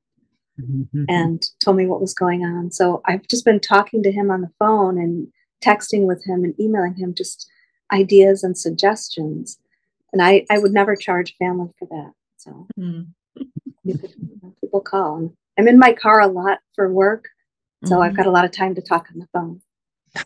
[0.60, 1.06] Mhm.
[1.08, 2.72] and told me what was going on.
[2.72, 5.28] So I've just been talking to him on the phone and
[5.64, 7.50] texting with him and emailing him just
[7.92, 9.58] ideas and suggestions.
[10.14, 12.12] And I, I would never charge family for that.
[12.38, 13.02] So Hmm.
[13.86, 14.14] could,
[14.62, 15.18] people call.
[15.18, 17.26] And I'm in my car a lot for work.
[17.86, 18.18] So I've Mhm.
[18.18, 19.62] got a lot of time to talk on the phone.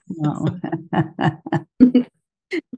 [0.10, 0.60] No.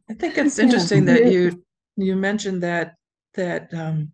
[0.10, 0.66] I think it's Yeah.
[0.66, 1.64] interesting that you
[1.98, 2.96] you mentioned that
[3.36, 4.12] that um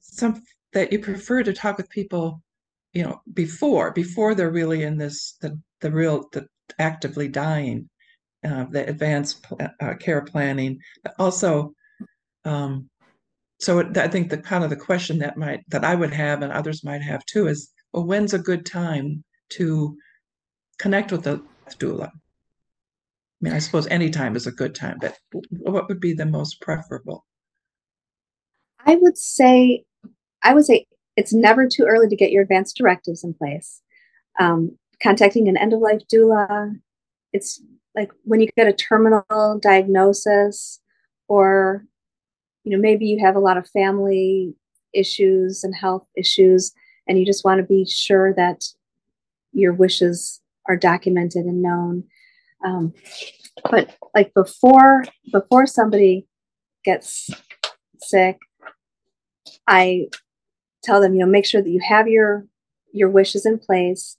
[0.00, 2.42] some that you prefer to talk with people,
[2.92, 6.46] you know, before before they're really in this the the real the
[6.78, 7.88] actively dying,
[8.46, 10.80] uh, the advanced pl- uh, care planning.
[11.02, 11.74] But Also,
[12.44, 12.88] um,
[13.60, 16.52] so I think the kind of the question that might that I would have and
[16.52, 19.96] others might have too is, well, when's a good time to
[20.78, 21.42] connect with the
[21.78, 22.08] doula?
[22.08, 25.16] I mean, I suppose any time is a good time, but
[25.50, 27.24] what would be the most preferable?
[28.80, 29.84] I would say,
[30.42, 33.82] I would say it's never too early to get your advanced directives in place.
[34.38, 36.74] Um, contacting an end of life doula,
[37.32, 37.60] it's
[37.94, 40.80] like when you get a terminal diagnosis,
[41.28, 41.84] or
[42.64, 44.54] you know maybe you have a lot of family
[44.92, 46.72] issues and health issues,
[47.06, 48.64] and you just want to be sure that
[49.52, 52.04] your wishes are documented and known.
[52.64, 52.92] Um,
[53.70, 56.26] but like before, before somebody
[56.84, 57.30] gets
[58.00, 58.38] sick
[59.66, 60.08] I
[60.82, 62.46] tell them, you know, make sure that you have your
[62.92, 64.16] your wishes in place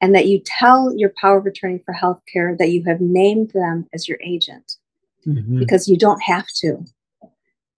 [0.00, 3.86] and that you tell your power of attorney for healthcare that you have named them
[3.92, 4.76] as your agent
[5.26, 5.58] Mhm.
[5.58, 6.84] because you don't have to.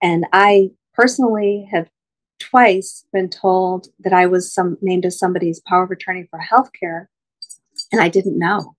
[0.01, 1.91] And I personally have
[2.39, 7.07] twice been told that I was some named as somebody's power of attorney for healthcare
[7.93, 8.77] and I didn't know.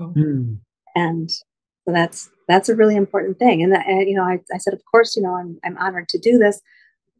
[0.00, 0.58] Mm.
[0.96, 3.62] and so that's that's a really important thing.
[3.62, 6.08] And, that, and you know, I, I said, of course, you know, I'm I'm honored
[6.10, 6.60] to do this,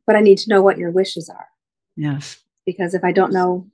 [0.06, 1.46] but I need to know what your wishes are
[1.96, 2.42] Yes.
[2.66, 3.66] because if I don't know,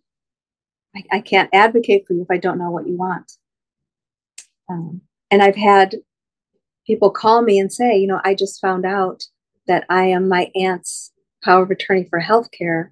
[0.94, 3.32] I, I can't advocate for you if I don't know what you want.
[4.68, 5.96] Um, and I've had
[6.86, 9.24] people call me and say, you know, I just found out
[9.66, 11.12] that I am my aunt's
[11.44, 12.90] power of attorney for healthcare.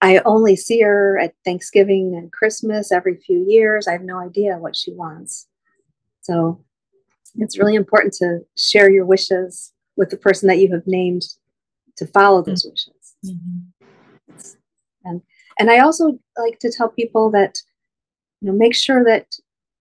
[0.00, 3.86] I only see her at Thanksgiving and Christmas every few years.
[3.86, 5.46] I have no idea what she wants.
[6.22, 6.62] So
[7.36, 11.22] it's really important to share your wishes with the person that you have named
[11.96, 13.16] to follow those wishes.
[14.28, 14.56] It's-
[15.04, 15.22] And
[15.58, 17.60] and I also like to tell people that
[18.40, 19.26] you know make sure that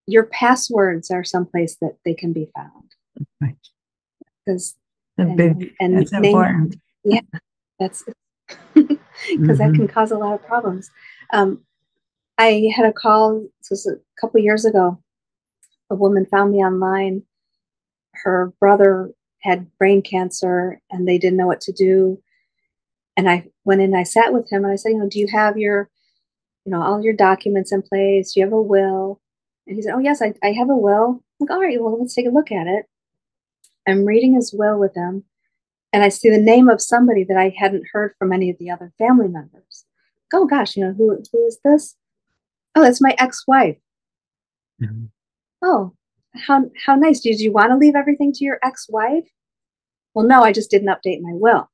[0.05, 2.89] your passwords are someplace that they can be found.
[3.41, 3.55] Right.
[4.45, 4.75] Because
[5.17, 6.75] and, big, and that's name- important.
[7.79, 8.03] that's
[8.75, 9.75] because that Mhm.
[9.75, 10.89] can cause a lot of problems.
[11.31, 11.63] Um,
[12.37, 14.99] I had a call this was a couple years ago.
[15.89, 17.23] A woman found me online.
[18.23, 19.11] Her brother
[19.43, 22.21] had brain cancer, and they didn't know what to do.
[23.17, 23.93] And I went in.
[23.95, 25.89] I sat with him, and I said, "You know, do you have your,
[26.65, 28.33] you know, all your documents in place?
[28.33, 29.21] Do you have a will?"
[29.67, 31.99] And he said, "Oh yes, I, I have a will." I'm like, "All right, well,
[31.99, 32.85] let's take a look at it."
[33.87, 35.25] I'm reading his will with him
[35.93, 38.71] and I see the name of somebody that I hadn't heard from any of the
[38.71, 39.85] other family members.
[40.33, 41.95] Oh gosh, you know who who is this?
[42.75, 43.77] Oh, that's my ex-wife.
[44.81, 45.09] Mhm.
[45.61, 45.93] Oh,
[46.35, 47.19] how how nice.
[47.19, 49.27] Did you want to leave everything to your ex-wife?
[50.13, 51.69] Well, no, I just didn't update my will.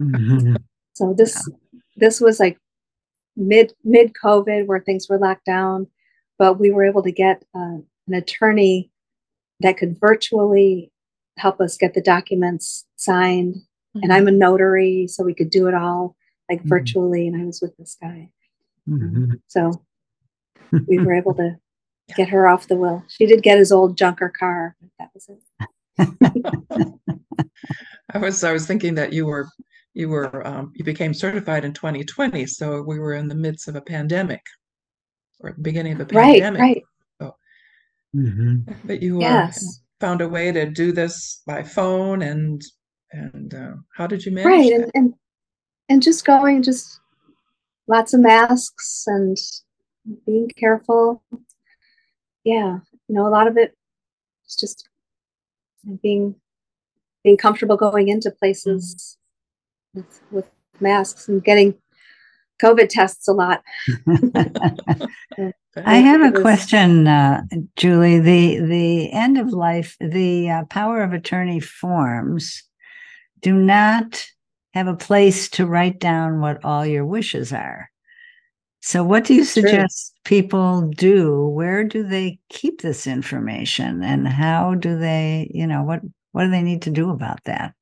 [0.00, 0.56] Mhm.
[0.94, 1.48] So this
[1.96, 2.58] this was like
[3.36, 5.86] mid mid COVID where things were locked down,
[6.38, 8.90] but we were able to get uh, an attorney
[9.60, 10.90] that could virtually
[11.36, 13.56] help us get the documents signed
[14.02, 16.16] and I'm a notary, so we could do it all
[16.50, 16.68] like Mhm.
[16.68, 17.28] virtually.
[17.28, 18.28] And I was with this guy,
[18.88, 19.40] Mhm.
[19.46, 19.84] so
[20.88, 21.56] we were able to
[22.16, 23.02] get her off the will.
[23.08, 24.76] She did get his old junker car.
[24.98, 25.40] That was it.
[28.12, 29.48] I was I was thinking that you were
[29.94, 33.76] you were um, you became certified in 2020, so we were in the midst of
[33.76, 34.42] a pandemic
[35.40, 36.60] or the beginning of a Right, pandemic.
[36.60, 36.82] right.
[38.14, 38.76] Mhm.
[38.84, 42.62] But you uh, Yes, found a way to do this by phone and
[43.10, 44.70] and uh, how did you manage right.
[44.70, 44.82] that?
[44.82, 45.14] And, and
[45.88, 47.00] and just going, just
[47.88, 49.36] lots of masks and
[50.26, 51.22] being careful.
[52.44, 52.78] Yeah,
[53.08, 53.74] you know, a lot of it
[54.46, 54.88] is just
[56.02, 56.34] being
[57.22, 59.16] being comfortable going into places
[59.94, 61.74] with with masks and getting
[62.62, 63.62] COVID tests a lot.
[65.84, 67.42] I have a question, uh,
[67.76, 68.20] Julie.
[68.20, 72.62] The the end of life, the uh, power of attorney forms
[73.40, 74.24] do not
[74.72, 77.90] have a place to write down what all your wishes are.
[78.86, 79.62] So, what do you True.
[79.62, 81.48] suggest people do?
[81.48, 86.50] Where do they keep this information, and how do they, you know, what what do
[86.50, 87.72] they need to do about that?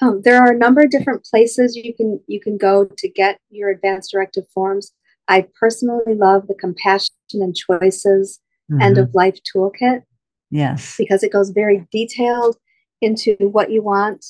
[0.00, 3.38] Um, there are a number of different places you can you can go to get
[3.48, 4.92] your advanced directive forms.
[5.28, 8.40] I personally love the Compassion and Choices
[8.80, 9.02] End Mhm.
[9.02, 10.02] of Life Toolkit
[10.50, 10.96] yes.
[10.98, 12.56] because it goes very detailed
[13.00, 14.26] into what you want.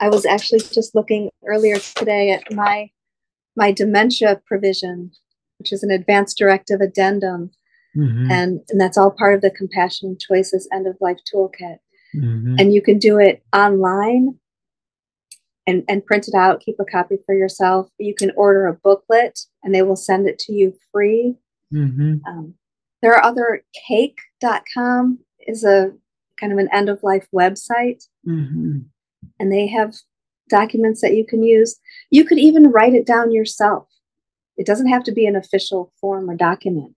[0.00, 2.90] I was actually just looking earlier today at my
[3.56, 5.10] my dementia provision,
[5.58, 7.50] which is an advanced directive addendum,
[7.96, 8.28] Mhm.
[8.30, 11.78] and, and that's all part of the Compassion and Choices End of Life Toolkit.
[12.16, 12.60] Mhm.
[12.60, 14.38] and you can do it online
[15.66, 17.88] and, and print it out, keep a copy for yourself.
[17.98, 21.36] You can order a booklet and they will send it to you free.
[21.72, 22.20] Mhm.
[22.28, 22.54] Um,
[23.02, 25.92] there are other cake.com is a
[26.38, 28.84] kind of an end of life website Mhm.
[29.40, 29.94] and they have
[30.48, 31.76] documents that you can use.
[32.10, 33.88] You could even write it down yourself.
[34.56, 36.94] It doesn't have to be an official form or document.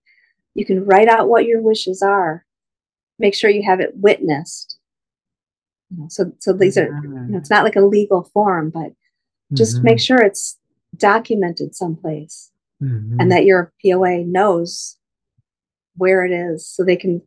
[0.54, 2.44] You can write out what your wishes are.
[3.18, 4.78] Make sure you have it witnessed.
[5.90, 6.88] You know, So, so these are
[7.28, 8.92] you know, it's not like a legal form, but
[9.54, 9.84] just Mhm.
[9.84, 10.58] make sure it's
[10.96, 12.50] documented someplace
[12.82, 13.16] Mhm.
[13.20, 14.98] and that your POA knows
[15.96, 17.22] where it is so they can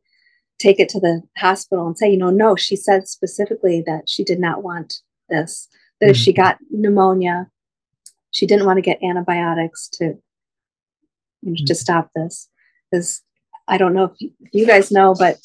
[0.59, 4.23] take it to the hospital and say, you know, no, she said specifically that she
[4.23, 5.67] did not want this,
[6.01, 7.49] that if she got pneumonia,
[8.31, 10.05] she didn't want to get antibiotics to,
[11.41, 11.77] you know, to Mhm.
[11.77, 12.49] stop this.
[12.89, 13.21] Because
[13.67, 15.39] I don't know if you, if you guys know, but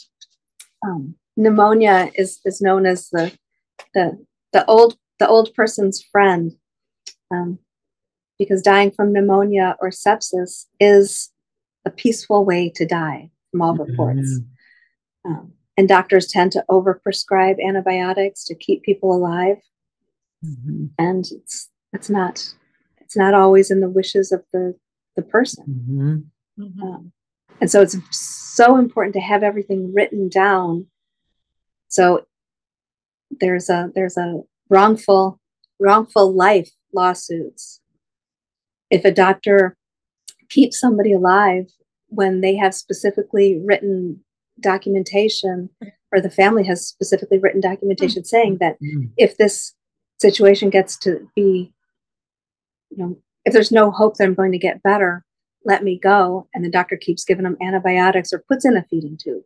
[0.85, 3.37] um, pneumonia is, is known as the,
[3.95, 4.19] the,
[4.53, 6.53] the old, the old person's friend.
[7.31, 7.59] Um,
[8.39, 11.33] because dying from pneumonia or sepsis is
[11.85, 14.41] a peaceful way to die from all reports.
[14.41, 14.47] Mhm.
[15.25, 19.59] Um, and doctors tend to overprescribe antibiotics to keep people alive,
[20.47, 20.91] Mhm.
[20.99, 22.55] and it's it's not
[23.01, 24.75] it's not always in the wishes of the
[25.17, 26.31] the person.
[26.59, 26.69] Mhm.
[26.69, 26.83] Mhm.
[26.83, 27.13] Um,
[27.61, 30.89] And so it's so important to have everything written down.
[31.89, 32.27] So
[33.31, 35.41] there's a there's a wrongful
[35.79, 37.81] wrongful life lawsuits.
[38.91, 39.77] If a doctor
[40.49, 41.67] keeps somebody alive
[42.09, 44.25] when they have specifically written
[44.61, 45.71] documentation
[46.13, 48.37] or the family has specifically written documentation mm-hmm.
[48.37, 49.07] saying that mm-hmm.
[49.17, 49.75] if this
[50.21, 51.73] situation gets to be
[52.91, 55.25] you know if there's no hope that i'm going to get better
[55.67, 56.49] let me go.
[56.55, 59.43] And the doctor keeps giving them antibiotics or puts in a feeding tube.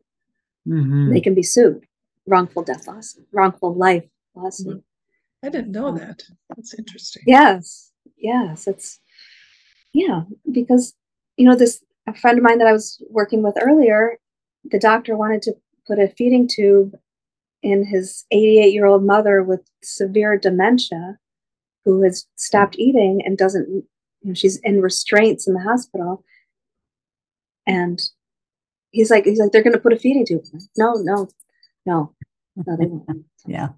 [0.68, 1.10] Mm-hmm.
[1.10, 1.86] they can be sued.
[2.26, 4.04] Wrongful death loss wrongful life
[4.34, 5.46] lawsuit mm-hmm.
[5.46, 6.22] i didn't know that.
[6.50, 7.22] That's interesting.
[7.26, 7.90] Yes.
[8.18, 8.68] Yes.
[8.68, 9.00] It's
[9.94, 10.94] yeah because
[11.36, 14.18] you know this a friend of mine that i was working with earlier
[14.70, 15.54] the doctor wanted to
[15.86, 16.96] put a feeding tube
[17.62, 21.18] in his 88 year old mother with severe dementia
[21.84, 26.24] who has stopped eating and doesn't you know, she's in restraints in the hospital.
[27.66, 28.00] And
[28.90, 30.42] he's like he's like they're going to put a feeding tube
[30.76, 31.28] no no
[31.86, 32.14] no.
[32.56, 33.24] No they won't.
[33.46, 33.68] Yeah.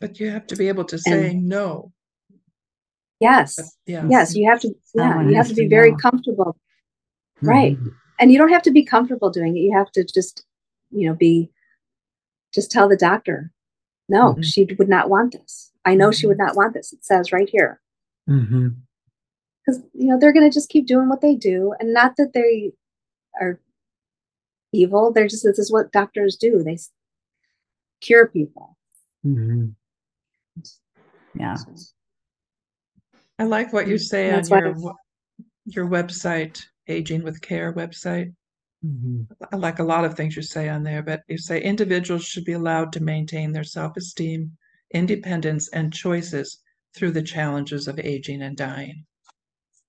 [0.00, 1.92] But you have to be able to say and, no.
[3.20, 3.58] Yes.
[3.86, 4.06] Yeah.
[4.08, 5.96] yes you have to yeah you have to be very know.
[5.96, 6.56] comfortable.
[7.38, 7.48] Mm-hmm.
[7.48, 7.78] right.
[8.20, 9.60] And you don't have to be comfortable doing it.
[9.60, 10.44] You have to just
[10.90, 11.50] you know be
[12.54, 13.50] just tell the doctor
[14.08, 14.42] no mm-hmm.
[14.42, 16.12] she would not want this i know mm-hmm.
[16.12, 17.80] she would not want this it says right here
[18.26, 18.42] because
[19.78, 19.78] mm-hmm.
[19.94, 22.72] you know they're going to just keep doing what they do and not that they
[23.40, 23.60] are
[24.72, 26.78] evil they're just this is what doctors do they
[28.00, 28.76] cure people
[29.26, 29.66] mm-hmm.
[31.38, 31.56] yeah
[33.38, 34.94] i like what you say on your
[35.66, 38.32] your website aging with care website
[38.84, 39.22] Mm-hmm.
[39.52, 42.44] I like a lot of things you say on there, but you say individuals should
[42.44, 44.52] be allowed to maintain their self esteem,
[44.92, 46.60] independence, and choices
[46.94, 49.04] through the challenges of aging and dying.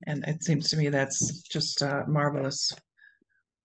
[0.07, 2.71] And it seems to me that's just a marvelous,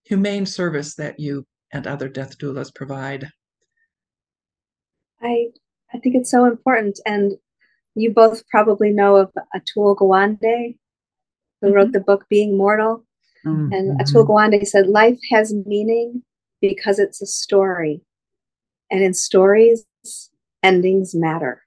[0.03, 3.29] humane service that you and other death doulas provide.
[5.21, 5.47] I
[5.93, 7.33] I think it's so important, and
[7.95, 10.77] you both probably know of Atul Gawande,
[11.61, 11.75] who mm-hmm.
[11.75, 13.05] wrote the book Being Mortal.
[13.45, 13.73] Mm-hmm.
[13.73, 16.23] And Atul Gawande said, Life has meaning
[16.61, 18.01] because it's a story.
[18.91, 19.85] And in stories,
[20.63, 21.63] endings matter.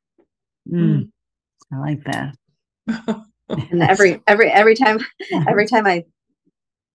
[0.70, 1.10] Mm.
[1.72, 2.36] I like that.
[3.48, 4.98] and every every every time
[5.48, 6.04] every time I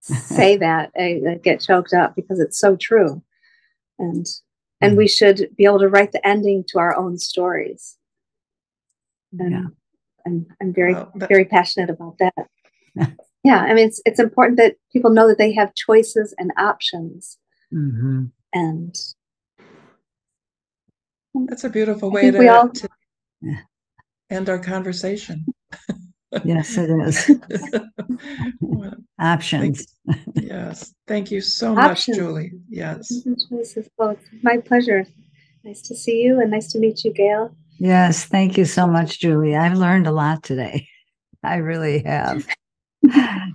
[0.00, 3.22] say that, I, I, get choked up because it's so true.
[3.98, 4.26] And
[4.80, 4.96] and mm.
[4.96, 7.96] we should be able to write the ending to our own stories.
[9.38, 9.66] And yeah.
[10.26, 12.46] I'm I'm very well, very passionate about that.
[13.44, 17.38] yeah i mean it's, it's important that people know that they have choices and options.
[17.72, 18.24] Mm-hmm.
[18.52, 18.94] and
[21.46, 22.88] that's a beautiful way to, all, to
[24.30, 25.46] end our conversation.
[26.44, 27.28] Yes it is.
[28.60, 29.92] Well, options.
[30.06, 30.94] Thank, yes.
[31.08, 32.16] Thank you so options.
[32.16, 32.52] much julie.
[32.68, 33.24] Yes.
[33.48, 33.88] Choices.
[33.98, 35.04] Well it's my pleasure.
[35.64, 37.56] Nice to see you and nice to meet you gail.
[37.80, 39.56] Yes thank you so much julie.
[39.56, 40.86] I've learned a lot today.
[41.42, 42.46] I really have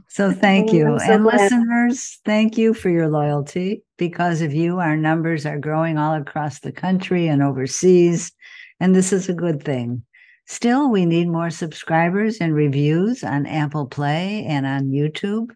[0.07, 0.99] so thank oh, you.
[0.99, 1.41] So and glad.
[1.41, 3.83] listeners, thank you for your loyalty.
[3.97, 8.31] Because of you, our numbers are growing all across the country and overseas.
[8.79, 10.03] And this is a good thing.
[10.47, 15.51] Still, we need more subscribers and reviews on Apple Play and on YouTube.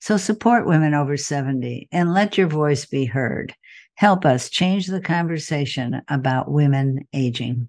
[0.00, 3.54] So support women over 70 and let your voice be heard.
[3.94, 7.68] Help us change the conversation about women aging.